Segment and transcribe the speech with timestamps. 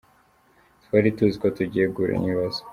[0.83, 2.59] Twari tuzi ko tugiye guhura n’ibibazo.